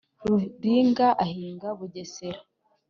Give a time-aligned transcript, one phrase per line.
[0.27, 2.39] ruringa agahiga bugesera.”